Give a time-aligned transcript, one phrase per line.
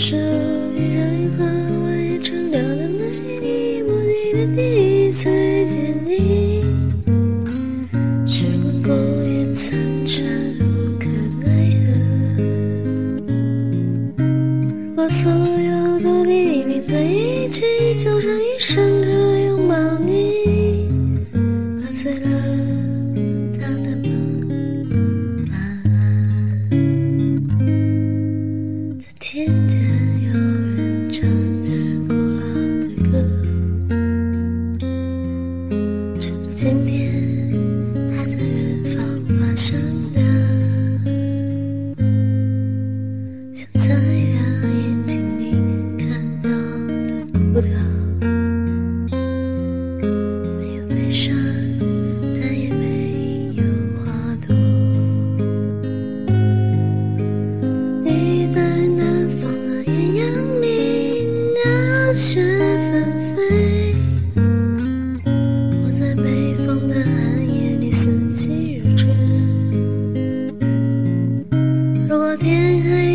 [0.00, 1.44] 属于任何
[1.86, 3.04] 未成长的美
[3.38, 4.60] 丽，目的的第
[5.04, 6.64] 一次遇见你，
[8.26, 8.88] 时光苟
[9.22, 10.26] 延残喘，
[10.58, 10.64] 无
[10.98, 11.04] 可
[11.44, 11.46] 奈
[11.84, 11.86] 何。
[14.16, 17.60] 如果所有的你连在一起，
[18.02, 19.10] 就是一生只
[19.44, 19.49] 拥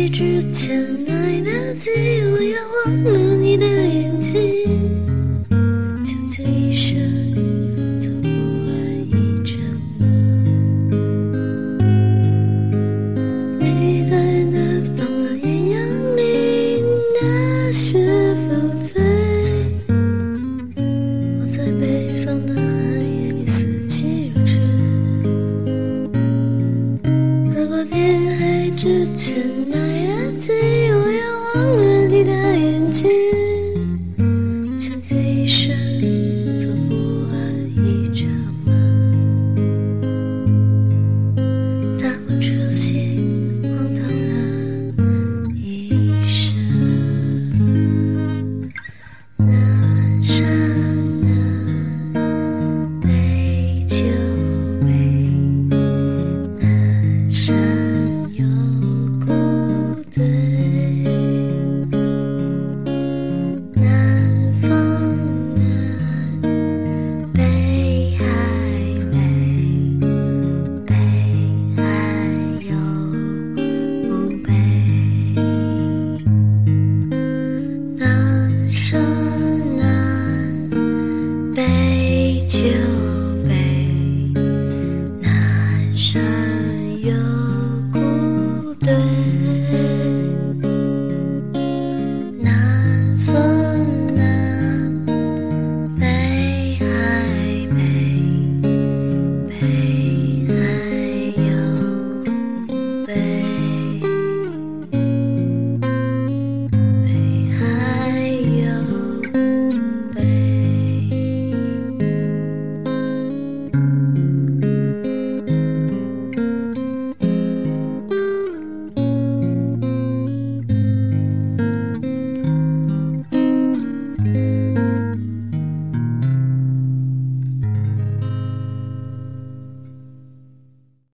[0.08, 0.76] 之前
[1.06, 1.90] 来得及，
[2.32, 4.65] 我要忘了你的眼睛。